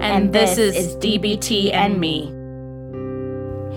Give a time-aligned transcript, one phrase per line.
[0.00, 2.26] And, and this, this, is, DBT and me.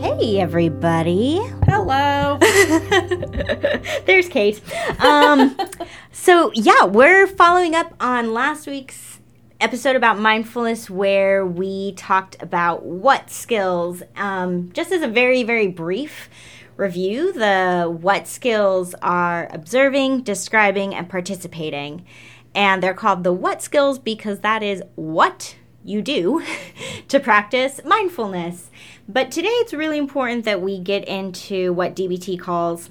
[0.02, 1.40] Hey, everybody.
[1.66, 2.38] Hello.
[4.06, 4.62] There's Kate.
[5.00, 5.58] Um,
[6.12, 9.22] so, yeah, we're following up on last week's
[9.62, 15.68] episode about mindfulness where we talked about what skills, um, just as a very, very
[15.68, 16.30] brief
[16.76, 22.06] review, the what skills are observing, describing, and participating.
[22.54, 26.44] And they're called the what skills because that is what you do
[27.08, 28.70] to practice mindfulness.
[29.08, 32.90] But today it's really important that we get into what DBT calls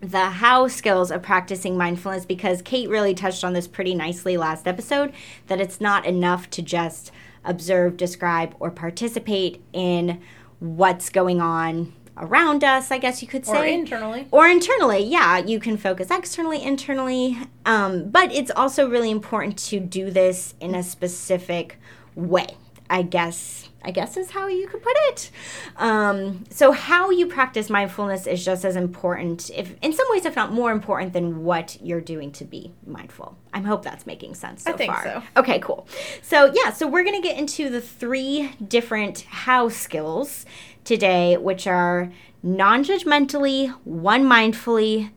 [0.00, 4.66] the how skills of practicing mindfulness because Kate really touched on this pretty nicely last
[4.66, 5.12] episode
[5.46, 7.12] that it's not enough to just
[7.44, 10.20] observe, describe, or participate in
[10.58, 13.56] what's going on around us, I guess you could say.
[13.56, 14.28] Or internally.
[14.30, 15.38] Or internally, yeah.
[15.38, 17.38] You can focus externally, internally.
[17.64, 21.78] Um, but it's also really important to do this in a specific
[22.14, 22.46] way.
[22.90, 25.30] I guess I guess is how you could put it.
[25.76, 30.36] Um, so how you practice mindfulness is just as important, if in some ways, if
[30.36, 33.36] not more important, than what you're doing to be mindful.
[33.52, 35.02] I hope that's making sense so I think far.
[35.04, 35.22] So.
[35.36, 35.86] Okay, cool.
[36.22, 40.46] So yeah, so we're gonna get into the three different how skills
[40.84, 45.10] today, which are non-judgmentally, one mindfully,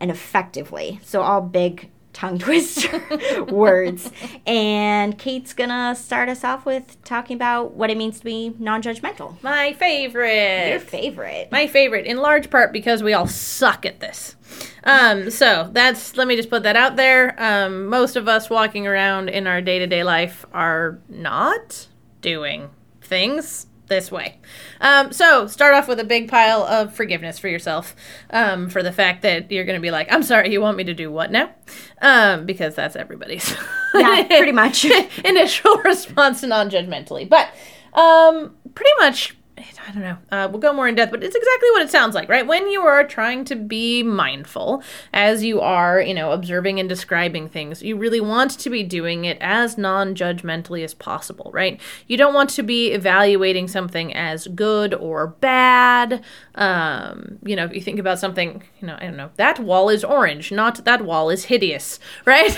[0.00, 1.00] and effectively.
[1.02, 3.02] So all big tongue twister
[3.48, 4.10] words.
[4.46, 8.82] And Kate's gonna start us off with talking about what it means to be non
[8.82, 9.42] judgmental.
[9.42, 10.68] My favorite.
[10.70, 11.48] Your favorite.
[11.50, 14.36] My favorite, in large part because we all suck at this.
[14.84, 17.34] Um, so that's let me just put that out there.
[17.38, 21.88] Um, most of us walking around in our day to day life are not
[22.20, 22.70] doing
[23.00, 24.38] things this way.
[24.80, 27.94] Um, so start off with a big pile of forgiveness for yourself
[28.30, 30.84] um, for the fact that you're going to be like, I'm sorry, you want me
[30.84, 31.54] to do what now?
[32.00, 33.54] Um, because that's everybody's.
[33.94, 34.84] yeah, pretty much.
[35.24, 37.28] initial response to non judgmentally.
[37.28, 37.48] But
[37.92, 40.16] um, pretty much I don't know.
[40.30, 42.46] Uh, we'll go more in depth, but it's exactly what it sounds like, right?
[42.46, 44.82] When you are trying to be mindful,
[45.12, 49.26] as you are, you know, observing and describing things, you really want to be doing
[49.26, 51.78] it as non judgmentally as possible, right?
[52.06, 56.24] You don't want to be evaluating something as good or bad.
[56.54, 59.90] Um, you know, if you think about something, you know, I don't know, that wall
[59.90, 62.56] is orange, not that wall is hideous, right?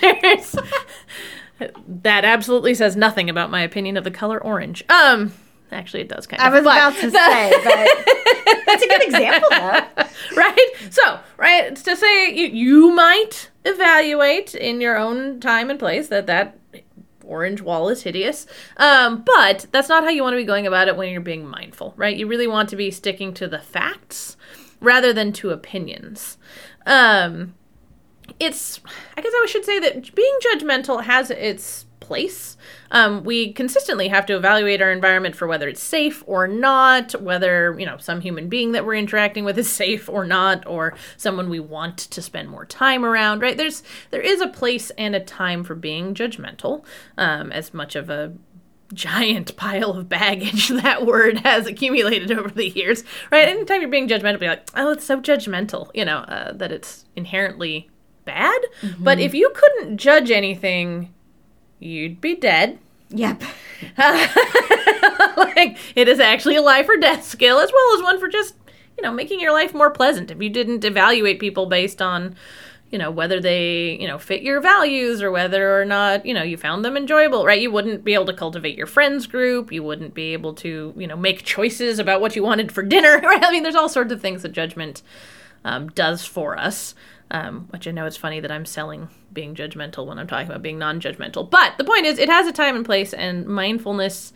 [0.00, 0.56] There's.
[1.86, 4.82] that absolutely says nothing about my opinion of the color orange.
[4.88, 5.34] Um,
[5.72, 6.46] Actually, it does kind of.
[6.46, 10.36] I was but, about to say, but that's a good example, though.
[10.36, 10.70] right?
[10.90, 16.08] So, right, it's to say you, you might evaluate in your own time and place
[16.08, 16.56] that that
[17.30, 18.46] orange wall is hideous.
[18.76, 21.46] Um, but that's not how you want to be going about it when you're being
[21.46, 22.16] mindful, right?
[22.16, 24.36] You really want to be sticking to the facts
[24.80, 26.36] rather than to opinions.
[26.86, 27.54] Um,
[28.38, 28.80] it's,
[29.16, 32.56] I guess I should say that being judgmental has its place.
[32.90, 37.78] Um, we consistently have to evaluate our environment for whether it's safe or not, whether,
[37.78, 41.48] you know, some human being that we're interacting with is safe or not, or someone
[41.48, 43.56] we want to spend more time around, right?
[43.56, 46.84] There's there is a place and a time for being judgmental,
[47.16, 48.32] um, as much of a
[48.92, 53.48] giant pile of baggage that word has accumulated over the years, right?
[53.48, 57.04] Anytime you're being judgmental, be like, oh, it's so judgmental, you know, uh, that it's
[57.16, 57.88] inherently
[58.24, 58.60] bad.
[58.82, 59.04] Mm-hmm.
[59.04, 61.12] But if you couldn't judge anything
[61.80, 62.78] you'd be dead.
[63.10, 63.42] Yep.
[63.98, 68.54] like it is actually a life or death skill as well as one for just,
[68.96, 70.30] you know, making your life more pleasant.
[70.30, 72.36] If you didn't evaluate people based on,
[72.90, 76.42] you know, whether they, you know, fit your values or whether or not, you know,
[76.42, 77.60] you found them enjoyable, right?
[77.60, 79.72] You wouldn't be able to cultivate your friends group.
[79.72, 83.18] You wouldn't be able to, you know, make choices about what you wanted for dinner,
[83.24, 83.42] right?
[83.42, 85.02] I mean, there's all sorts of things that judgment
[85.64, 86.94] um, does for us,
[87.30, 90.62] um, which I know it's funny that I'm selling being judgmental when I'm talking about
[90.62, 91.48] being non judgmental.
[91.48, 94.32] But the point is, it has a time and place, and mindfulness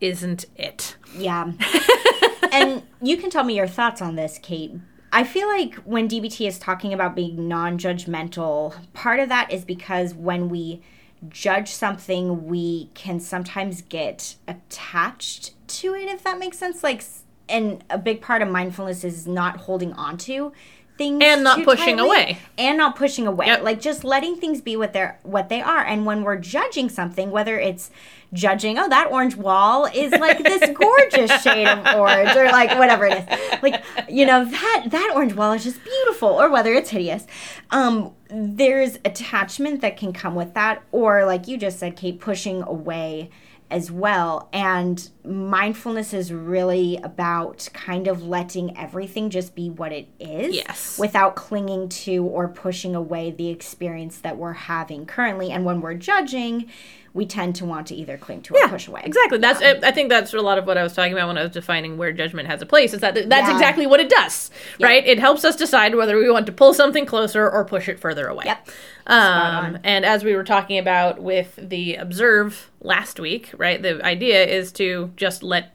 [0.00, 0.96] isn't it.
[1.16, 1.52] Yeah.
[2.52, 4.72] and you can tell me your thoughts on this, Kate.
[5.12, 9.64] I feel like when DBT is talking about being non judgmental, part of that is
[9.64, 10.82] because when we
[11.28, 16.82] judge something, we can sometimes get attached to it, if that makes sense.
[16.82, 17.02] Like,
[17.48, 20.52] and a big part of mindfulness is not holding on to
[20.96, 22.38] things And not pushing tightly, away.
[22.56, 23.46] and not pushing away.
[23.46, 23.62] Yep.
[23.62, 25.84] like just letting things be what they're what they are.
[25.84, 27.90] And when we're judging something whether it's
[28.32, 33.06] judging oh that orange wall is like this gorgeous shade of orange or like whatever
[33.06, 33.62] it is.
[33.62, 36.28] Like you know that that orange wall is just beautiful.
[36.28, 37.26] Or whether it's hideous.
[37.70, 40.82] Um there's attachment that can come with that.
[40.92, 43.30] Or like you just said kate pushing away
[43.70, 44.48] as well.
[44.52, 50.54] And mindfulness is really about kind of letting everything just be what it is.
[50.54, 50.98] Yes.
[50.98, 55.50] Without clinging to or pushing away the experience that we're having currently.
[55.50, 56.70] And when we're judging,
[57.14, 59.00] we tend to want to either cling to or push away.
[59.04, 59.38] Exactly.
[59.38, 61.42] That's I I think that's a lot of what I was talking about when I
[61.44, 62.92] was defining where judgment has a place.
[62.92, 63.52] Is that that's Yeah.
[63.52, 64.50] exactly what it does,
[64.80, 65.06] right?
[65.06, 68.26] It helps us decide whether we want to pull something closer or push it further
[68.26, 68.44] away.
[68.46, 68.68] Yep.
[69.06, 73.80] Um, and as we were talking about with the observe last week, right?
[73.80, 75.73] The idea is to just let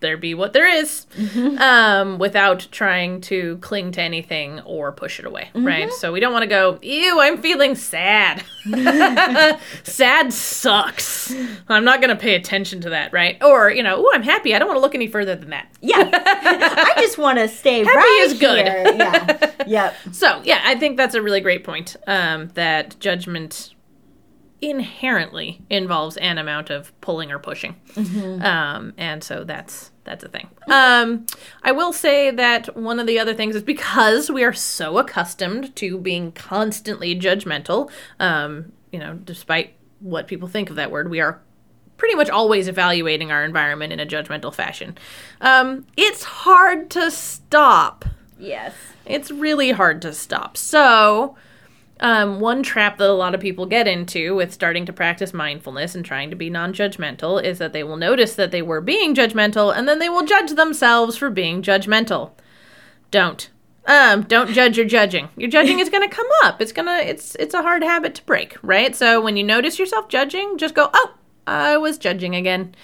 [0.00, 1.58] there be what there is, Mm-hmm.
[1.58, 5.66] um, without trying to cling to anything or push it away, Mm-hmm.
[5.66, 5.92] right?
[5.92, 8.42] So we don't want to go, ew, I'm feeling sad.
[9.84, 11.34] sad sucks.
[11.68, 13.42] I'm not going to pay attention to that, right?
[13.42, 14.54] Or, you know, ooh, I'm happy.
[14.54, 15.68] I don't want to look any further than that.
[15.80, 16.08] Yeah.
[16.12, 18.66] I just want to stay right is good.
[18.66, 18.94] here.
[18.96, 19.36] Yeah.
[19.66, 19.94] Yep.
[20.12, 23.74] So, yeah, I think that's a really great point um, that judgment
[24.62, 27.76] inherently involves an amount of pulling or pushing.
[28.42, 30.48] Um, and so that's that's a thing.
[30.68, 31.26] Um,
[31.62, 35.74] I will say that one of the other things is because we are so accustomed
[35.76, 41.20] to being constantly judgmental, um, you know, despite what people think of that word, we
[41.20, 41.40] are
[41.96, 44.96] pretty much always evaluating our environment in a judgmental fashion.
[45.42, 48.06] Um, it's hard to stop.
[48.38, 48.74] Yes.
[49.04, 50.56] It's really hard to stop.
[50.56, 51.36] So,
[52.00, 55.94] um, one trap that a lot of people get into with starting to practice mindfulness
[55.94, 59.14] and trying to be non judgmental is that they will notice that they were being
[59.14, 62.32] judgmental and then they will judge themselves for being judgmental.
[63.10, 63.50] Don't.
[63.86, 65.28] Um, don't judge your judging.
[65.36, 66.60] Your judging is going to come up.
[66.60, 68.94] It's going to it's it's a hard habit to break, right?
[68.94, 71.14] So when you notice yourself judging, just go, "Oh,
[71.46, 72.74] I was judging again."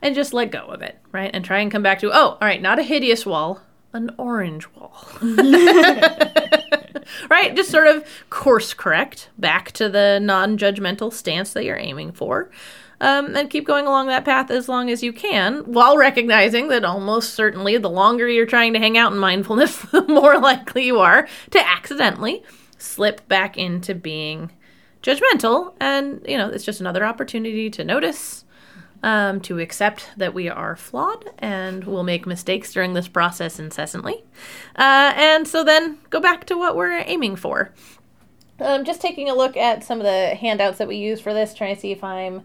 [0.00, 1.30] And just let go of it, right?
[1.32, 3.60] And try and come back to, "Oh, all right, not a hideous wall,
[3.92, 4.94] an orange wall."
[7.30, 7.54] right?
[7.54, 12.50] Just sort of course correct back to the non judgmental stance that you're aiming for.
[13.00, 16.84] Um, and keep going along that path as long as you can, while recognizing that
[16.84, 21.00] almost certainly the longer you're trying to hang out in mindfulness, the more likely you
[21.00, 22.44] are to accidentally
[22.78, 24.52] slip back into being
[25.02, 25.74] judgmental.
[25.80, 28.44] And, you know, it's just another opportunity to notice,
[29.02, 34.24] um, to accept that we are flawed and will make mistakes during this process incessantly.
[34.76, 37.72] Uh, and so then go back to what we're aiming for.
[38.60, 41.54] Um, just taking a look at some of the handouts that we use for this,
[41.54, 42.42] trying to see if I'm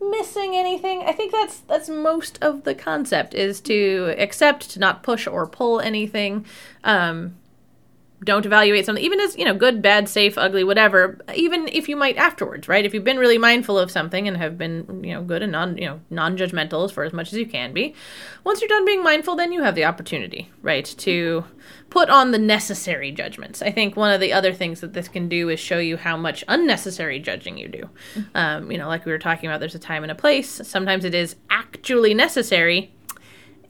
[0.00, 1.02] missing anything.
[1.02, 5.46] I think that's that's most of the concept is to accept, to not push or
[5.46, 6.46] pull anything.
[6.84, 7.36] Um,
[8.24, 11.96] don't evaluate something even as you know good bad safe ugly whatever even if you
[11.96, 12.84] might afterwards right?
[12.84, 15.78] If you've been really mindful of something and have been you know good and non
[15.78, 17.94] you know non-judgmental as for as much as you can be
[18.44, 21.44] once you're done being mindful then you have the opportunity right to
[21.90, 23.62] put on the necessary judgments.
[23.62, 26.16] I think one of the other things that this can do is show you how
[26.16, 27.88] much unnecessary judging you do.
[28.34, 30.60] Um, you know like we were talking about there's a time and a place.
[30.64, 32.92] Sometimes it is actually necessary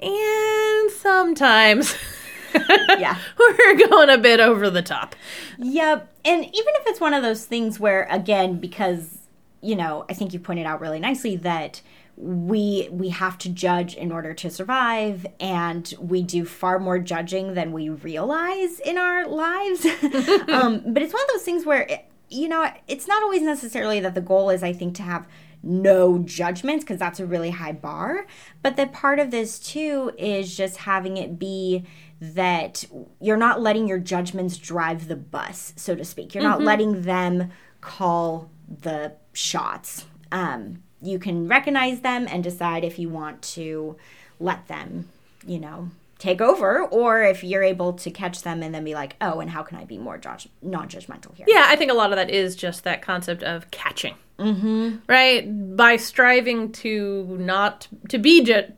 [0.00, 1.94] and sometimes
[2.98, 3.16] Yeah.
[3.38, 5.14] we're going a bit over the top.
[5.58, 6.12] Yep.
[6.24, 9.19] And even if it's one of those things where again because
[9.60, 11.81] you know, I think you pointed out really nicely that
[12.17, 17.55] we we have to judge in order to survive and we do far more judging
[17.55, 19.84] than we realize in our lives.
[20.48, 24.00] um, but it's one of those things where it, you know, it's not always necessarily
[24.00, 25.26] that the goal is I think to have
[25.62, 28.26] no judgments because that's a really high bar,
[28.62, 31.84] but that part of this too is just having it be
[32.20, 32.84] that
[33.20, 36.34] you're not letting your judgments drive the bus, so to speak.
[36.34, 40.05] You're not letting them call the shots.
[40.32, 43.96] Um, you can recognize them and decide if you want to
[44.41, 45.08] let them,
[45.46, 49.15] you know, take over, or if you're able to catch them and then be like,
[49.20, 51.46] oh, and how can I be more judge- non-judgmental here?
[51.48, 54.17] Yeah, I think a lot of that is just that concept of catching.
[54.41, 54.96] Mm-hmm.
[55.06, 55.77] Right?
[55.77, 58.72] By striving to not, to be ju-.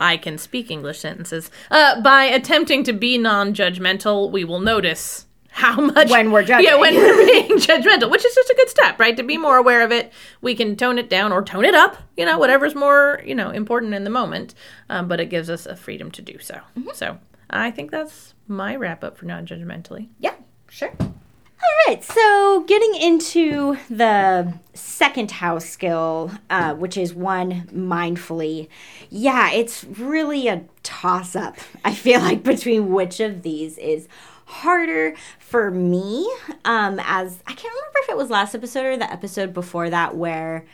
[0.00, 1.50] I can speak English sentences.
[1.70, 6.10] Uh, by attempting to be non judgmental, we will notice how much.
[6.10, 6.66] When we're judging.
[6.66, 9.16] Yeah, when we're being judgmental, which is just a good step, right?
[9.16, 11.98] To be more aware of it, we can tone it down or tone it up,
[12.16, 14.54] you know, whatever's more, you know, important in the moment.
[14.88, 16.60] Um, but it gives us a freedom to do so.
[16.94, 17.18] So
[17.50, 20.08] I think that's my wrap up for non judgmentally.
[20.18, 20.34] Yeah,
[20.68, 20.92] sure.
[21.62, 28.68] All right, so getting into the second house skill, uh, which is one mindfully.
[29.10, 34.08] Yeah, it's really a toss up, I feel like, between which of these is
[34.46, 36.28] harder for me
[36.64, 40.16] um as i can't remember if it was last episode or the episode before that
[40.16, 40.66] where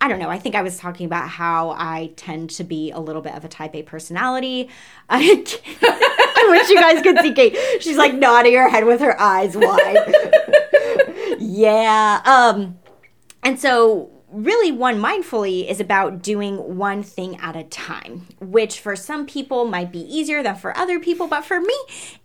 [0.00, 0.28] I don't know.
[0.28, 3.46] I think I was talking about how I tend to be a little bit of
[3.46, 4.68] a type A personality.
[6.46, 7.56] I, wish you guys could see Kate.
[7.80, 10.14] She's like nodding her head with her eyes wide.
[11.38, 12.20] yeah.
[12.24, 12.78] Um,
[13.42, 18.96] and so really one mindfully is about doing one thing at a time, which for
[18.96, 21.74] some people might be easier than for other people, but for me,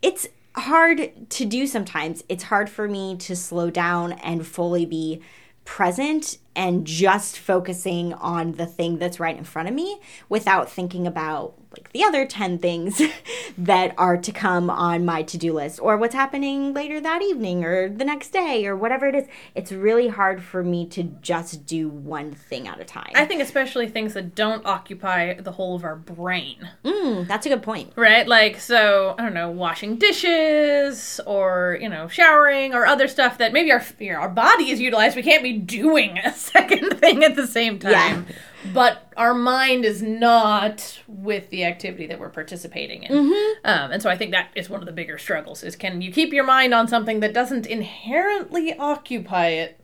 [0.01, 2.23] it's hard to do sometimes.
[2.27, 5.21] It's hard for me to slow down and fully be
[5.63, 11.07] present and just focusing on the thing that's right in front of me without thinking
[11.07, 13.01] about like the other 10 things
[13.57, 17.87] that are to come on my to-do list or what's happening later that evening or
[17.87, 21.87] the next day or whatever it is it's really hard for me to just do
[21.87, 25.85] one thing at a time I think especially things that don't occupy the whole of
[25.85, 26.67] our brain.
[26.83, 28.27] mm, that's a good point Right?
[28.27, 33.53] Like, so, I don't know, washing dishes or, you know, showering or other stuff that
[33.53, 35.15] maybe our, you know, our body is utilized.
[35.15, 38.25] We can't be doing second thing at the same time.
[38.73, 43.15] But our mind is not with the activity that we're participating in.
[43.15, 46.11] Um, and so I think that is one of the bigger struggles is can you
[46.11, 49.79] keep your mind on something that doesn't inherently occupy it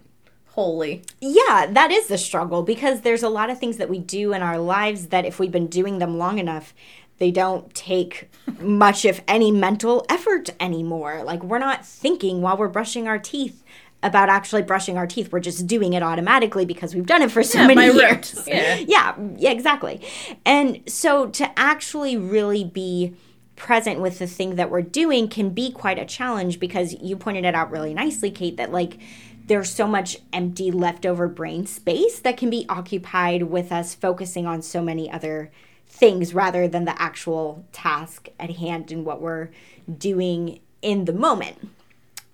[0.48, 1.04] wholly?
[1.22, 4.42] yeah that is the struggle because there's a lot of things that we do in
[4.42, 6.74] our lives that if we've been doing them long enough
[7.20, 12.68] they don't take much if any mental effort anymore like we're not thinking while we're
[12.68, 13.64] brushing our teeth
[14.04, 15.32] about actually brushing our teeth.
[15.32, 18.44] We're just doing it automatically because we've done it for so Yeah, many years.
[18.48, 18.76] Yeah.
[18.88, 20.02] yeah yeah exactly.
[20.46, 23.16] And so to actually really be
[23.56, 27.44] present with the thing that we're doing can be quite a challenge because you pointed
[27.44, 29.00] it out really nicely kate that like
[29.48, 34.62] there's so much empty leftover brain space that can be occupied with us focusing on
[34.62, 35.52] so many other
[35.88, 39.50] things rather than the actual task at hand and what we're
[39.98, 41.70] doing in the moment.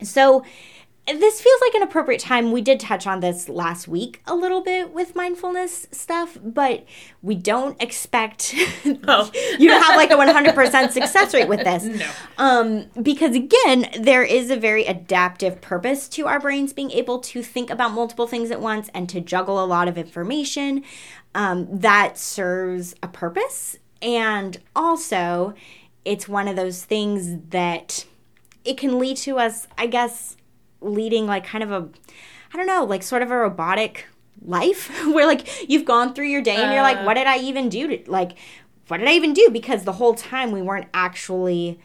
[0.02, 0.44] So
[1.06, 2.52] this feels like an appropriate time.
[2.54, 6.86] We did touch on this last week a little bit with mindfulness stuff, but
[7.22, 8.54] we don't expect
[9.08, 9.30] Oh.
[9.60, 11.84] you to have like a 100% success rate with this.
[11.84, 12.10] No.
[12.38, 17.44] Um, because again, there is a very adaptive purpose to our brains being able to
[17.44, 20.84] think about multiple things at once and to juggle a lot of information
[21.36, 23.78] um, that serves a purpose.
[24.02, 25.54] And also,
[26.06, 28.06] it's one of those things that
[28.64, 30.38] it can lead to us, I guess,
[30.84, 31.90] leading like kind of a,
[32.54, 34.06] I don't know, like sort of a robotic
[34.46, 37.04] life where like you've gone through your day and you're like, Uh.
[37.04, 37.88] what did I even do?
[37.88, 38.38] To, like,
[38.88, 39.50] what did I even do?
[39.52, 41.80] Because the whole time we weren't actually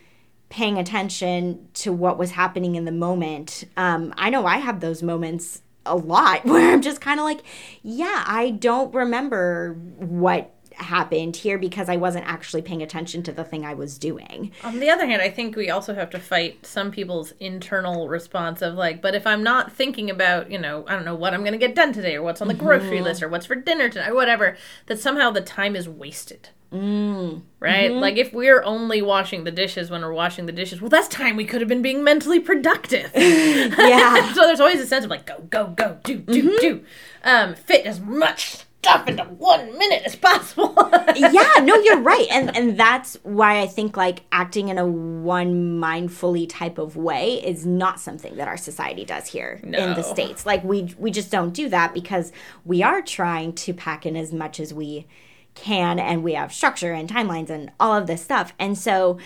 [0.49, 3.64] paying attention to what was happening in the moment.
[3.76, 7.40] Um, I know I have those moments a lot where I'm just kind of like,
[7.83, 13.44] yeah, I don't remember what happened here because I wasn't actually paying attention to the
[13.44, 14.52] thing I was doing.
[14.64, 18.62] On the other hand, I think we also have to fight some people's internal response
[18.62, 21.40] of like, but if I'm not thinking about, you know, I don't know what I'm
[21.40, 23.88] going to get done today or what's on the grocery list or what's for dinner
[23.88, 24.56] tonight or whatever,
[24.87, 26.50] that somehow the time is wasted.
[26.73, 27.42] Mm.
[27.61, 27.90] Right?
[27.90, 31.37] Like if we're only washing the dishes when we're washing the dishes, well, that's time
[31.37, 33.11] we could have been being mentally productive.
[33.78, 34.32] Yeah.
[34.35, 36.85] so there's always a sense of like, go, go, go, do, do, do.
[37.25, 40.75] Um, fit as much stuff into one minute as possible.
[41.16, 42.26] yeah, no, you're right.
[42.30, 47.35] And and that's why I think like acting in a one mindfully type of way
[47.45, 50.47] is not something that our society does here in the states.
[50.47, 52.33] Like we we just don't do that because
[52.64, 55.07] we are trying to pack in as much as we
[55.54, 58.52] can and we have structure and timelines and all of this stuff.
[58.59, 59.18] And so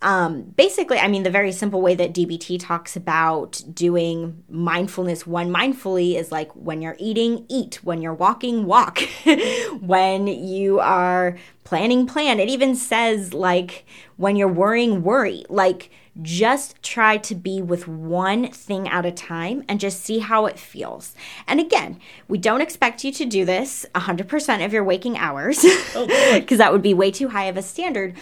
[0.00, 5.50] um, basically, I mean, the very simple way that DBT talks about doing mindfulness one
[5.50, 7.80] mindfully is like when you're eating, eat.
[7.82, 9.00] When you're walking, walk.
[9.80, 12.38] when you are planning, plan.
[12.38, 13.86] It even says like
[14.16, 15.44] when you're worrying, worry.
[15.48, 15.90] Like
[16.22, 20.58] just try to be with one thing at a time and just see how it
[20.58, 21.14] feels.
[21.46, 26.58] And again, we don't expect you to do this 100% of your waking hours because
[26.58, 28.16] that would be way too high of a standard.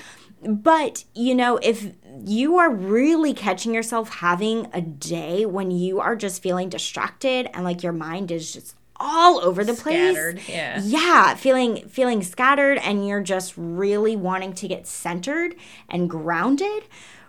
[0.47, 1.93] But, you know, if
[2.25, 7.65] you are really catching yourself having a day when you are just feeling distracted and
[7.65, 10.17] like your mind is just all over the place.
[10.49, 10.81] Yeah.
[10.83, 15.55] Yeah, feeling feeling scattered and you're just really wanting to get centered
[15.89, 16.85] and grounded,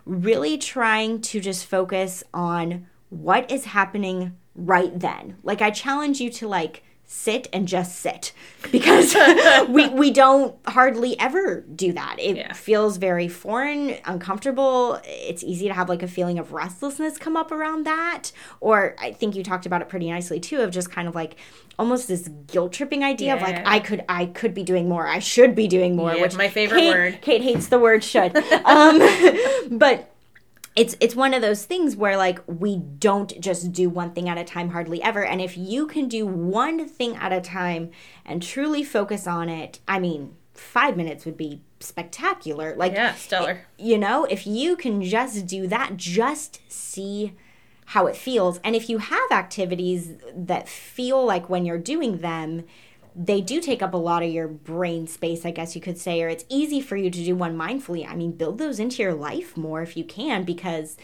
[0.05, 5.38] really trying to just focus on what is happening right then.
[5.43, 8.33] Like I challenge you to like sit and just sit
[8.71, 9.15] because
[9.69, 12.17] we we don't hardly ever do that.
[12.19, 12.53] It Yeah.
[12.53, 14.99] feels very foreign, uncomfortable.
[15.05, 18.31] It's easy to have like a feeling of restlessness come up around that.
[18.59, 21.37] Or I think you talked about it pretty nicely too of just kind of like
[21.79, 25.07] almost this guilt tripping idea of like I could I could be doing more.
[25.07, 27.19] I should be doing more, Yeah, which my favorite Kate- word.
[27.21, 28.35] Kate hates the word should.
[28.65, 28.99] um,
[29.71, 30.13] but
[30.77, 34.38] it's it's one of those things where like we don't just do one thing at
[34.38, 35.25] a time hardly ever.
[35.25, 37.89] And if you can do one thing at a time
[38.25, 42.75] and truly focus on it i mean 5 minutes would be spectacular.
[42.75, 43.62] Like Yeah, stellar.
[43.77, 47.34] you know if you can just do that just see
[47.91, 48.60] how it feels.
[48.65, 52.65] And if you have activities that feel like when you're doing them
[53.19, 56.21] they do take up a lot of your brain space i guess you could say
[56.21, 59.13] or it's easy for you to do one mindfully i mean build those into your
[59.13, 60.97] life more if you can because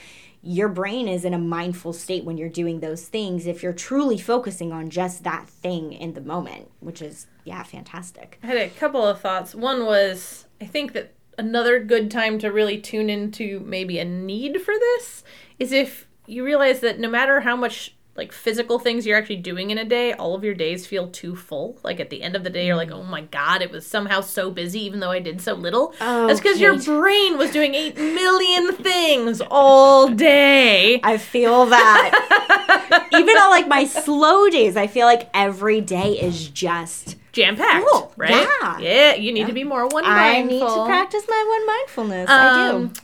[0.45, 4.17] your brain is in a mindful state when you're doing those things if you're truly
[4.17, 8.69] focusing on just that thing in the moment which is yeah fantastic I had a
[8.69, 9.55] couple of thoughts.
[9.55, 14.61] One was I think that another good time to really tune into maybe a need
[14.61, 15.23] for this
[15.59, 19.71] is if you realize that no matter how much like physical things you're actually doing
[19.71, 21.79] in a day, all of your days feel too full.
[21.83, 24.21] Like at the end of the day, you're like, oh my god, it was somehow
[24.21, 25.95] so busy, even though I did so little.
[25.99, 30.99] Oh, That's because your brain was doing eight million things all day.
[31.03, 33.07] I feel that.
[33.13, 37.17] Even on like my slow days, I feel like every day is just.
[37.31, 38.13] Jam packed, Cool.
[38.15, 38.47] right?
[38.61, 38.77] Yeah.
[38.79, 42.29] Yeah, you need to be more one I need to practice my one mindfulness.
[42.29, 43.01] I Um, do.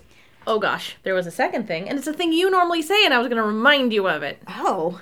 [0.49, 3.13] Oh gosh, there was a second thing, and it's a thing you normally say, and
[3.13, 4.41] I was going to remind you of it.
[4.47, 4.99] Oh.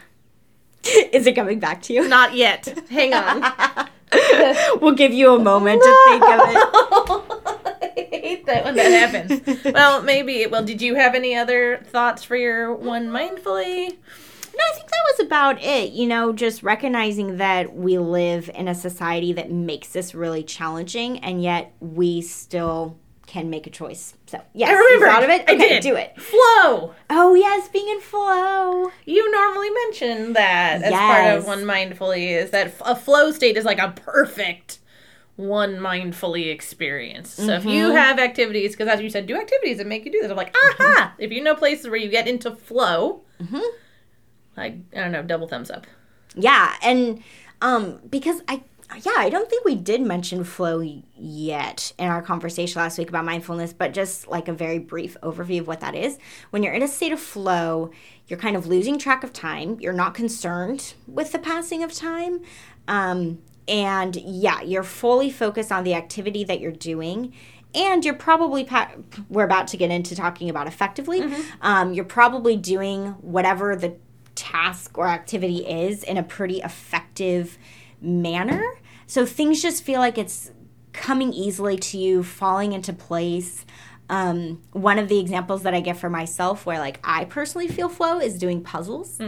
[1.13, 2.05] Is it coming back to you?
[2.05, 2.77] Not yet.
[2.89, 3.89] Hang on.
[4.81, 6.57] we'll give you a moment to think of it.
[7.97, 9.63] I hate that when that happens.
[9.73, 10.45] Well, maybe.
[10.47, 13.87] Well, did you have any other thoughts for your one mindfully?
[13.87, 15.93] No, I think that was about it.
[15.93, 21.19] You know, just recognizing that we live in a society that makes this really challenging,
[21.19, 24.16] and yet we still can make a choice.
[24.27, 25.05] So, yes, I remember.
[25.05, 25.45] you thought of it.
[25.47, 25.81] I did.
[25.81, 26.19] do it.
[26.19, 26.93] Flow.
[27.09, 28.91] Oh yes, being in flow.
[29.05, 33.63] You normally mention that as part of one mindfully is that a flow state is
[33.63, 34.79] like a perfect
[35.37, 37.29] one mindfully experience.
[37.29, 37.95] So if you mm-hmm.
[37.95, 40.29] have activities, because as you said, do activities that make you do this.
[40.29, 40.83] I'm like, mm-hmm.
[40.83, 41.13] aha!
[41.17, 43.61] If you know places where you get into flow, mm-hmm.
[44.57, 45.87] like I don't know, double thumbs up.
[46.35, 47.23] Yeah, and
[47.61, 48.63] um because I
[48.95, 50.81] yeah, I don't think we did mention flow
[51.15, 55.59] yet in our conversation last week about mindfulness, but just like a very brief overview
[55.59, 56.17] of what that is.
[56.51, 57.91] When you're in a state of flow,
[58.27, 59.77] you're kind of losing track of time.
[59.79, 62.41] You're not concerned with the passing of time.
[62.87, 67.33] Um, and yeah, you're fully focused on the activity that you're doing.
[67.75, 68.91] And you're probably, pa-
[69.29, 71.19] we're about to get into talking about effectively.
[71.61, 73.97] Um, you're probably doing whatever the
[74.35, 77.57] task or activity is in a pretty effective
[78.01, 78.63] manner.
[79.05, 80.51] So things just feel like it's
[80.93, 83.65] coming easily to you, falling into place.
[84.09, 87.89] Um, one of the examples that I get for myself where like I personally feel
[87.89, 89.19] flow is doing puzzles.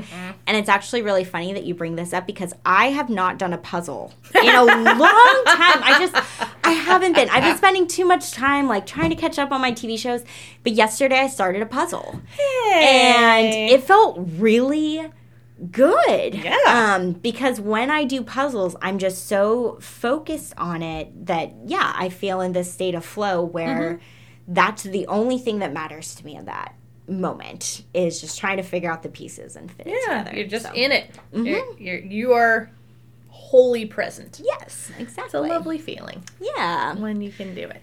[0.47, 3.51] And it's actually really funny that you bring this up because I have not done
[3.51, 5.83] a puzzle in a long time.
[5.83, 6.15] I just
[6.63, 7.29] I haven't been.
[7.29, 10.23] I've been spending too much time like trying to catch up on my TV shows.
[10.63, 12.21] But yesterday I started a puzzle
[12.73, 15.11] and it felt really
[15.71, 16.35] good.
[16.35, 16.57] Yeah.
[16.67, 22.09] Um, because when I do puzzles, I'm just so focused on it that yeah, I
[22.09, 23.99] feel in this state of flow where
[24.47, 26.75] that's the only thing that matters to me in that
[27.07, 30.37] moment is just trying to figure out the pieces and fit it Yeah, together.
[30.37, 31.09] you're just So- in it.
[31.33, 32.69] You're, you're you are
[33.29, 34.39] wholly present.
[34.43, 35.23] Yes, exactly.
[35.25, 36.95] It's a lovely feeling Yeah.
[36.95, 37.81] when you can do it.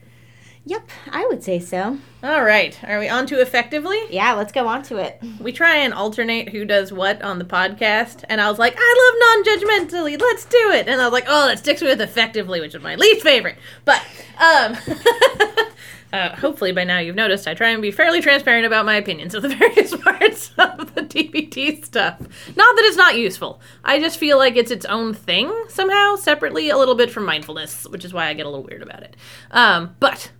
[0.69, 1.97] Yep, I would say so.
[2.25, 4.01] All right, are we on to effectively?
[4.11, 5.23] Yeah, let's go on to it.
[5.41, 9.45] We try and alternate who does what on the podcast, and I was like, I
[9.45, 10.21] love non-judgmentally.
[10.21, 10.89] Let's do it.
[10.89, 13.59] And I was like, oh, that sticks with effectively, which is my least favorite.
[13.85, 14.03] But
[14.41, 14.77] um,
[16.13, 19.37] uh, hopefully by now you've noticed I try and be fairly transparent about my opinions
[19.37, 22.19] of the various parts of the DBT stuff.
[22.21, 23.61] Not that it's not useful.
[23.85, 27.87] I just feel like it's its own thing somehow, separately, a little bit from mindfulness,
[27.87, 29.17] which is why I get a little weird about it.
[29.53, 30.33] Um, but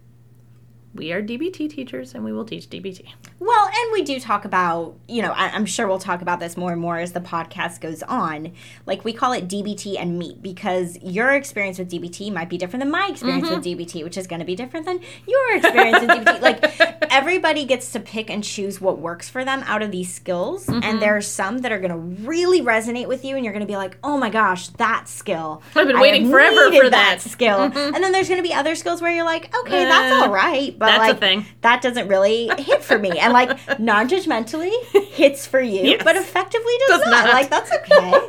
[0.97, 3.07] we are DBT teachers, and we will teach DBT.
[3.39, 6.57] Well, and we do talk about, you know, I, I'm sure we'll talk about this
[6.57, 8.53] more and more as the podcast goes on.
[8.87, 12.83] Like we call it DBT and meet because your experience with DBT might be different
[12.83, 13.81] than my experience with mm-hmm.
[13.81, 16.41] DBT, which is going to be different than your experience with DBT.
[16.41, 16.81] Like
[17.13, 20.83] everybody gets to pick and choose what works for them out of these skills, and
[20.83, 20.99] mm-hmm.
[21.01, 23.71] there are some that are going to really resonate with you, and you're going to
[23.71, 25.63] be like, oh my gosh, that skill.
[25.75, 27.71] I've been I waiting forever for that." skill.
[27.71, 27.95] Mm-hmm.
[27.95, 30.33] And then there's going to be other skills where you're like, okay, that's Uh, all
[30.33, 31.47] right, but that's a thing.
[31.63, 33.19] that doesn't really hit for me.
[33.19, 34.73] And like non-judgmentally
[35.13, 36.03] hits for you, Yes.
[36.05, 37.25] but effectively does, Does not.
[37.27, 37.35] not.
[37.35, 38.29] Like that's okay.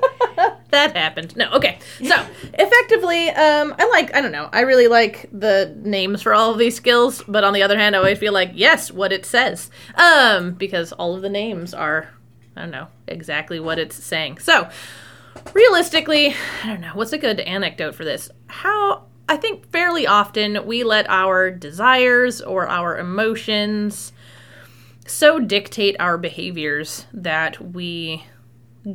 [0.71, 1.35] that happened.
[1.35, 1.79] No, okay.
[2.03, 2.15] So
[2.53, 4.13] effectively, um, I like.
[4.15, 4.49] I don't know.
[4.51, 7.95] I really like the names for all of these skills, but on the other hand,
[7.95, 12.09] I always feel like yes, what it says, um, because all of the names are,
[12.55, 14.39] I don't know, exactly what it's saying.
[14.39, 14.69] So
[15.53, 16.91] realistically, I don't know.
[16.93, 18.29] What's a good anecdote for this?
[18.47, 24.13] How I think fairly often we let our desires or our emotions
[25.05, 28.25] so dictate our behaviors that we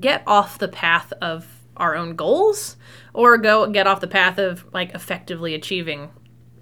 [0.01, 2.77] get off the path of our own goals
[3.13, 6.11] or go get off the path of like effectively achieving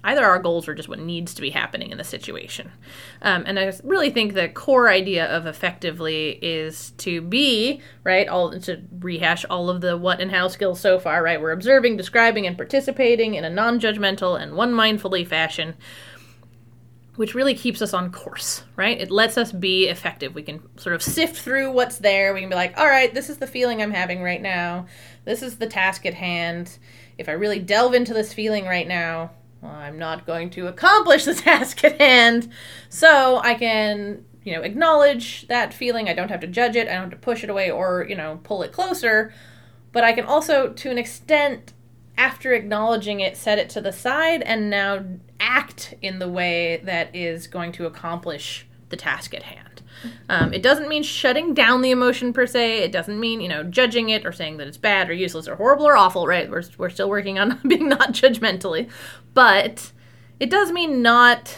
[0.03, 2.71] either our goals or just what needs to be happening in the situation.
[3.21, 8.51] Um, and I really think the core idea of effectively is to be, right, all
[8.51, 11.39] to rehash all of the what and how skills so far, right?
[11.39, 15.75] We're observing, describing, and participating in a non judgmental and one mindfully fashion.
[17.17, 18.99] Which really keeps us on course, right?
[18.99, 20.33] It lets us be effective.
[20.33, 22.33] We can sort of sift through what's there.
[22.33, 24.87] We can be like, all right, this is the feeling I'm having right now.
[25.25, 26.79] This is the task at hand.
[27.17, 29.31] If I really delve into this feeling right now,
[29.63, 32.51] I'm not going to accomplish the task at hand.
[32.89, 36.09] So I can, you know, acknowledge that feeling.
[36.09, 36.87] I don't have to judge it.
[36.87, 39.33] I don't have to push it away or, you know, pull it closer.
[39.91, 41.73] But I can also, to an extent,
[42.17, 45.03] after acknowledging it, set it to the side and now
[45.39, 49.70] act in the way that is going to accomplish the task at hand.
[50.29, 52.79] Um, it doesn't mean shutting down the emotion per se.
[52.79, 55.55] It doesn't mean you know judging it or saying that it's bad or useless or
[55.55, 56.27] horrible or awful.
[56.27, 56.49] Right?
[56.49, 58.89] We're we're still working on being not judgmentally,
[59.33, 59.91] but
[60.39, 61.57] it does mean not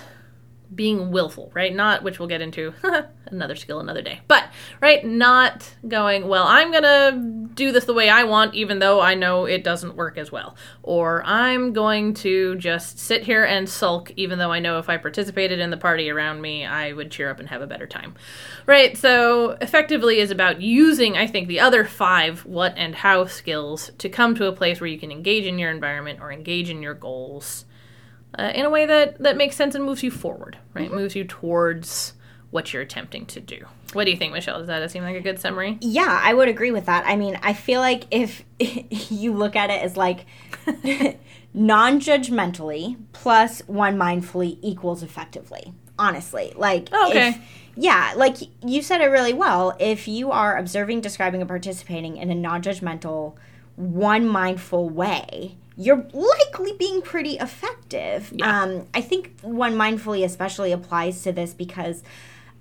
[0.75, 1.73] being willful, right?
[1.73, 2.73] Not, which we'll get into
[3.25, 4.45] another skill another day, but,
[4.81, 5.05] right?
[5.05, 9.45] Not going, well, I'm gonna do this the way I want, even though I know
[9.45, 10.55] it doesn't work as well.
[10.81, 14.97] Or I'm going to just sit here and sulk, even though I know if I
[14.97, 18.15] participated in the party around me, I would cheer up and have a better time,
[18.65, 18.97] right?
[18.97, 24.09] So, effectively, is about using, I think, the other five what and how skills to
[24.09, 26.93] come to a place where you can engage in your environment or engage in your
[26.93, 27.65] goals
[28.37, 30.87] uh, in a way that that makes sense and moves you forward, right?
[30.87, 30.95] Mm-hmm.
[30.95, 32.13] Moves you towards
[32.53, 33.65] what you're attempting to do.
[33.93, 34.59] What do you think, Michelle?
[34.59, 35.77] Does that seem like a good summary?
[35.81, 37.03] Yeah, I would agree with that.
[37.05, 38.43] I mean, I feel like if
[39.11, 40.25] you look at it as like
[41.53, 45.73] non-judgmentally plus one mindfully equals effectively.
[45.97, 47.29] Honestly, like oh, okay.
[47.29, 47.41] If,
[47.75, 49.75] yeah, like you said it really well.
[49.79, 53.35] If you are observing, describing, and participating in a non-judgmental,
[53.75, 58.31] one mindful way, you're likely being pretty effective.
[58.36, 58.62] Yeah.
[58.62, 62.03] Um, I think one mindfully especially applies to this because,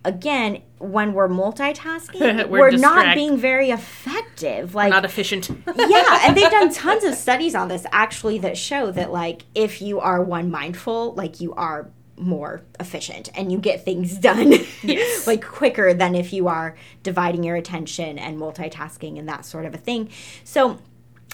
[0.04, 4.74] again, when we're multitasking, we're, we're not being very effective.
[4.74, 5.50] Like we're not efficient.
[5.76, 9.82] yeah, and they've done tons of studies on this actually that show that like if
[9.82, 15.26] you are one mindful, like you are more efficient and you get things done yes.
[15.26, 19.74] like quicker than if you are dividing your attention and multitasking and that sort of
[19.74, 20.08] a thing.
[20.44, 20.78] So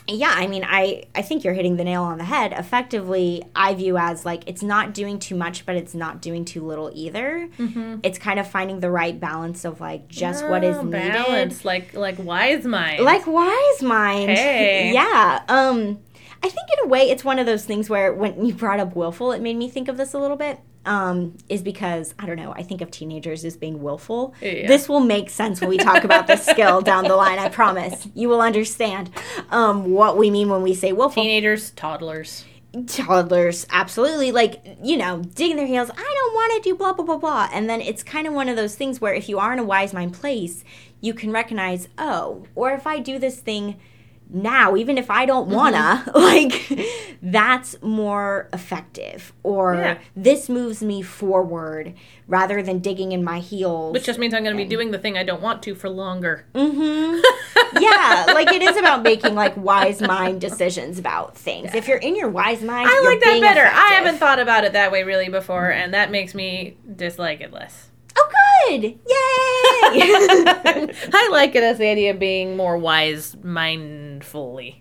[0.08, 2.52] yeah i mean i i think you're hitting the nail on the head.
[2.52, 6.64] Effectively i view as like it's not doing too much but it's not doing too
[6.66, 7.48] little either.
[7.58, 7.96] Mm-hmm.
[8.02, 11.12] it's kind of finding the right balance of like just what is needed.
[11.12, 13.04] balance like like wise mind.
[13.04, 14.30] Like wise mind.
[14.30, 14.92] Hey.
[14.94, 15.98] yeah um
[16.42, 18.94] i think in a way it's one of those things where when you brought up
[18.96, 22.36] willful it made me think of this a little bit um, is because I don't
[22.36, 22.52] know.
[22.52, 24.34] I think of teenagers as being willful.
[24.40, 24.66] Yeah.
[24.66, 27.38] This will make sense when we talk about this skill down the line.
[27.38, 29.10] I promise you will understand
[29.50, 31.22] um, what we mean when we say willful.
[31.22, 32.46] Teenagers, toddlers,
[32.86, 34.32] toddlers, absolutely.
[34.32, 35.90] Like you know, digging their heels.
[35.90, 37.48] I don't want to do blah blah blah blah.
[37.52, 39.64] And then it's kind of one of those things where if you are in a
[39.64, 40.64] wise mind place,
[41.02, 43.78] you can recognize, oh, or if I do this thing
[44.30, 46.18] now even if i don't wanna mm-hmm.
[46.78, 46.86] like
[47.22, 49.98] that's more effective or yeah.
[50.14, 51.94] this moves me forward
[52.26, 54.98] rather than digging in my heels which just means i'm gonna and, be doing the
[54.98, 57.20] thing i don't want to for longer mm-hmm.
[57.80, 61.78] yeah like it is about making like wise mind decisions about things yeah.
[61.78, 63.82] if you're in your wise mind i like that better effective.
[63.82, 67.52] i haven't thought about it that way really before and that makes me dislike it
[67.52, 67.87] less
[68.66, 68.82] good!
[68.82, 68.94] Yay!
[71.12, 74.80] I like it as the idea of being more wise mindfully.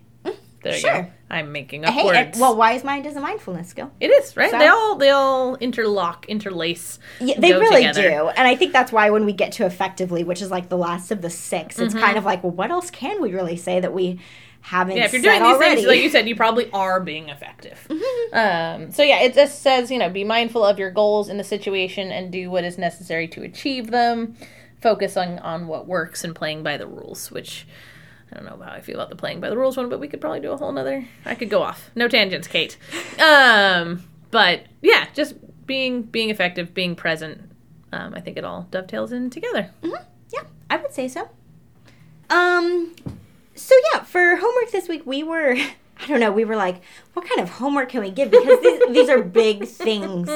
[0.62, 1.02] There you sure.
[1.02, 1.10] go.
[1.30, 2.38] I'm making up hey, words.
[2.38, 3.92] well, wise mind is a mindfulness skill.
[4.00, 4.50] It is right.
[4.50, 4.58] So.
[4.58, 6.98] They all they all interlock, interlace.
[7.20, 8.02] Yeah, they really together.
[8.02, 10.76] do, and I think that's why when we get to effectively, which is like the
[10.76, 12.02] last of the 6 it's mm-hmm.
[12.02, 14.18] kind of like, well, what else can we really say that we
[14.60, 15.76] haven't yeah if you're doing these already.
[15.76, 18.36] things like you said you probably are being effective mm-hmm.
[18.36, 21.44] um, so yeah it just says you know be mindful of your goals in the
[21.44, 24.36] situation and do what is necessary to achieve them
[24.80, 27.66] focus on on what works and playing by the rules which
[28.30, 30.08] I don't know how I feel about the playing by the rules one, but we
[30.08, 31.06] could probably do a whole nother.
[31.24, 31.90] I could go off.
[31.94, 32.76] No tangents, Kate.
[33.18, 35.34] Um, but yeah, just
[35.66, 37.50] being being effective, being present.
[37.92, 39.70] Um, I think it all dovetails in together.
[39.82, 40.04] Mm-hmm.
[40.32, 41.30] Yeah, I would say so.
[42.28, 42.94] Um,
[43.58, 45.56] so yeah, for homework this week, we were
[46.00, 46.80] I don't know, we were like,
[47.14, 48.30] what kind of homework can we give?
[48.30, 50.30] Because these, these are big things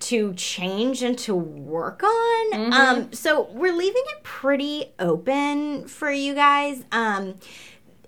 [0.00, 2.52] to change and to work on.
[2.52, 2.72] Mm-hmm.
[2.72, 6.84] Um, so we're leaving it pretty open for you guys.
[6.90, 7.34] Um,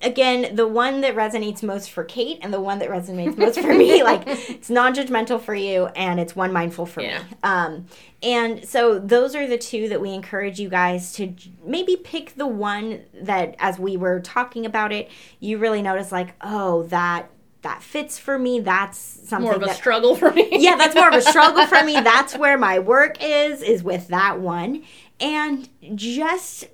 [0.03, 3.73] again, the one that resonates most for Kate and the one that resonates most for
[3.75, 7.19] me, like it's non-judgmental for you and it's one mindful for Yeah.
[7.19, 7.25] me.
[7.43, 7.87] Um,
[8.23, 11.35] and so those are the two that we encourage you guys to
[11.65, 15.11] maybe pick the one that, as we were talking about it,
[15.41, 17.31] you really notice like, oh, that
[17.63, 18.59] that fits for me.
[18.59, 20.49] That's something More of a that struggle for me.
[20.51, 21.93] yeah, that's more of a struggle for me.
[22.01, 24.83] That's where my work is, is with that one.
[25.21, 26.65] And just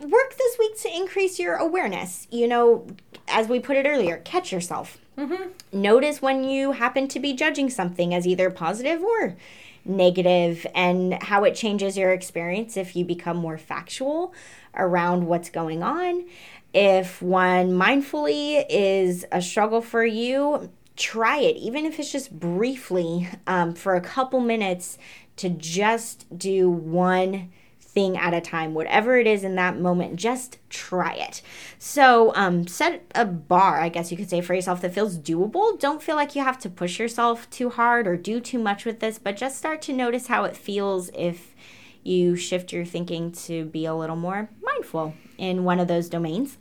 [0.00, 0.47] work week
[0.82, 2.26] to increase your awareness.
[2.30, 2.86] You know,
[3.26, 4.98] as we put it earlier, catch yourself.
[5.72, 9.36] Notice when you happen to be judging something as either positive or
[9.84, 14.32] negative and how it changes your experience if you become more factual
[14.76, 16.24] around what's going on.
[16.74, 23.28] If one mindfully is a struggle for you, try it, even if it's just briefly
[23.46, 24.98] um, for a couple minutes
[25.36, 27.50] to just do one
[27.98, 31.42] thing at a time, whatever it is in that moment, just try it.
[31.80, 35.76] So, um, set a bar, I guess you could say, for yourself that feels doable.
[35.80, 39.00] Don't feel like you have to push yourself too hard or do too much with
[39.00, 41.56] this, but just start to notice how it feels if
[42.04, 46.56] you shift your thinking to be a little more mindful in one of those domains.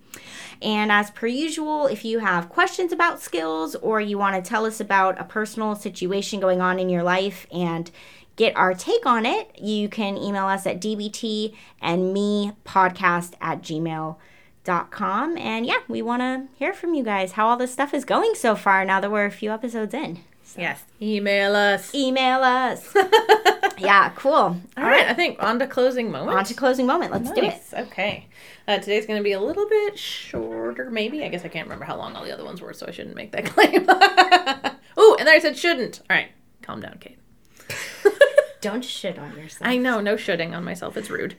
[0.59, 4.65] And as per usual, if you have questions about skills or you want to tell
[4.65, 7.91] us about a personal situation going on in your life and
[8.37, 13.61] get our take on it, you can email us at dbt and me podcast at
[13.61, 15.37] gmail.com.
[15.37, 18.35] And yeah, we want to hear from you guys how all this stuff is going
[18.35, 20.19] so far now that we're a few episodes in.
[20.55, 20.83] Yes.
[21.01, 21.93] Email us.
[21.93, 22.95] Email us.
[23.77, 24.31] yeah, cool.
[24.33, 25.05] All right.
[25.07, 26.37] I think on to closing moment.
[26.37, 27.11] On to closing moment.
[27.11, 27.61] Let's do it.
[27.73, 28.27] Okay.
[28.67, 31.23] Uh, today's going to be a little bit shorter, maybe.
[31.23, 33.15] I guess I can't remember how long all the other ones were, so I shouldn't
[33.15, 33.81] make that claim.
[34.99, 36.01] Ooh, and then I said shouldn't.
[36.09, 36.29] All right.
[36.61, 37.19] Calm down, Kate.
[38.61, 39.69] Don't shit on yourself.
[39.69, 40.97] I know, no shitting on myself.
[40.97, 41.35] It's rude.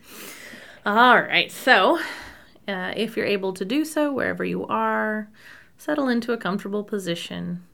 [0.87, 1.51] All right.
[1.51, 1.99] So,
[2.67, 5.29] uh, if you're able to do so, wherever you are,
[5.77, 7.65] settle into a comfortable position.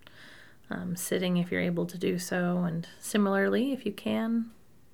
[0.70, 2.64] Um, sitting if you're able to do so.
[2.64, 4.50] And similarly, if you can,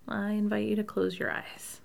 [0.09, 1.81] I invite you to close your eyes.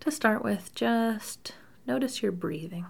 [0.00, 1.54] To start with, just
[1.86, 2.86] notice your breathing.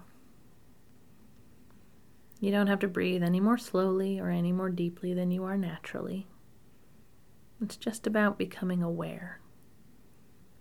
[2.39, 5.57] You don't have to breathe any more slowly or any more deeply than you are
[5.57, 6.27] naturally.
[7.61, 9.39] It's just about becoming aware,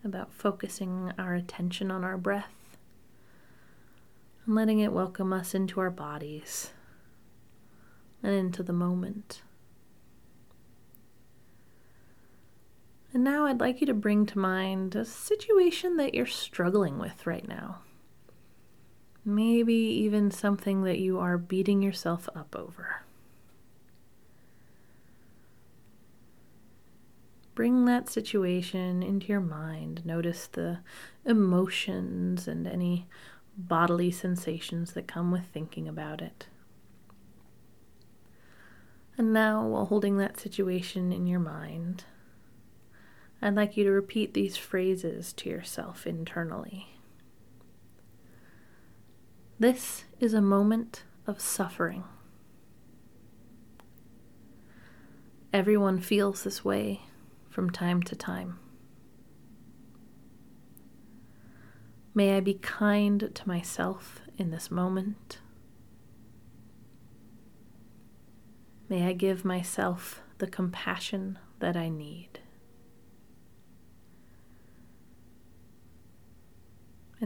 [0.02, 2.78] about focusing our attention on our breath
[4.46, 6.72] and letting it welcome us into our bodies
[8.22, 9.42] and into the moment.
[13.12, 17.26] And now I'd like you to bring to mind a situation that you're struggling with
[17.26, 17.80] right now.
[19.28, 23.02] Maybe even something that you are beating yourself up over.
[27.56, 30.06] Bring that situation into your mind.
[30.06, 30.78] Notice the
[31.24, 33.08] emotions and any
[33.58, 36.46] bodily sensations that come with thinking about it.
[39.18, 42.04] And now, while holding that situation in your mind,
[43.42, 46.95] I'd like you to repeat these phrases to yourself internally.
[49.58, 52.04] This is a moment of suffering.
[55.50, 57.00] Everyone feels this way
[57.48, 58.58] from time to time.
[62.14, 65.38] May I be kind to myself in this moment.
[68.90, 72.40] May I give myself the compassion that I need.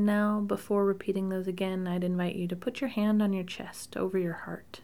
[0.00, 3.44] And now, before repeating those again, I'd invite you to put your hand on your
[3.44, 4.80] chest over your heart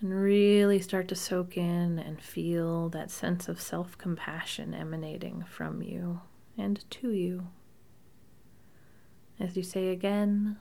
[0.00, 5.82] and really start to soak in and feel that sense of self compassion emanating from
[5.82, 6.20] you
[6.56, 7.46] and to you.
[9.38, 10.56] As you say again,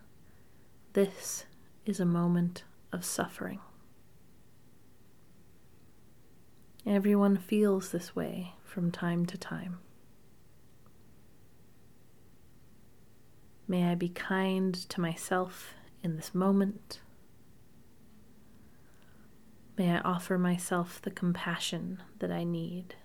[0.94, 1.46] this
[1.84, 2.64] is a moment
[2.94, 3.60] of suffering.
[6.86, 9.80] Everyone feels this way from time to time.
[13.68, 17.02] May I be kind to myself in this moment.
[19.78, 22.96] May I offer myself the compassion that I need.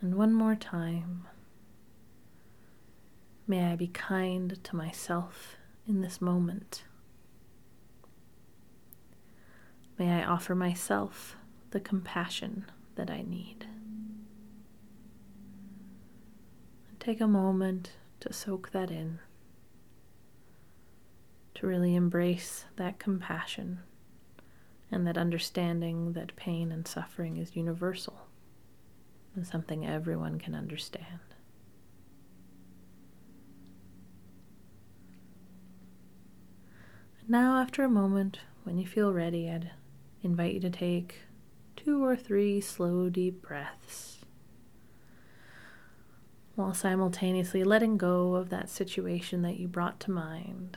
[0.00, 1.26] And one more time.
[3.46, 5.56] May I be kind to myself
[5.88, 6.84] in this moment.
[9.98, 11.36] May I offer myself
[11.70, 13.66] the compassion that I need.
[17.08, 19.20] Take a moment to soak that in,
[21.54, 23.78] to really embrace that compassion
[24.92, 28.26] and that understanding that pain and suffering is universal
[29.34, 31.20] and something everyone can understand.
[37.26, 39.70] Now, after a moment, when you feel ready, I'd
[40.22, 41.22] invite you to take
[41.74, 44.17] two or three slow, deep breaths
[46.58, 50.76] while simultaneously letting go of that situation that you brought to mind.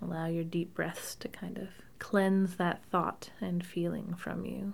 [0.00, 4.72] Allow your deep breaths to kind of cleanse that thought and feeling from you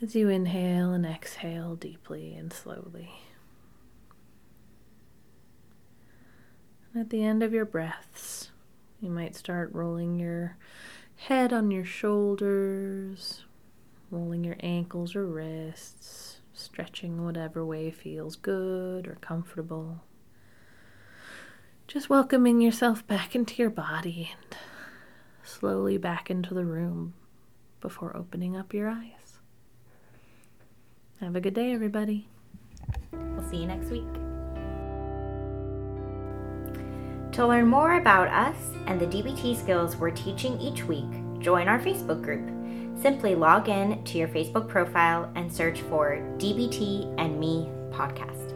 [0.00, 3.10] as you inhale and exhale deeply and slowly.
[6.98, 8.50] At the end of your breaths,
[8.98, 10.56] you might start rolling your
[11.16, 13.44] head on your shoulders,
[14.10, 20.02] rolling your ankles or wrists stretching whatever way feels good or comfortable.
[21.86, 24.56] Just welcoming yourself back into your body and
[25.42, 27.14] slowly back into the room
[27.80, 29.38] before opening up your eyes.
[31.20, 32.28] Have a good day, everybody.
[33.12, 34.04] We'll see you next week.
[37.32, 41.80] To learn more about us and the DBT skills we're teaching each week, join our
[41.80, 42.53] Facebook group.
[43.00, 48.53] Simply log in to your Facebook profile and search for DBT and Me podcast.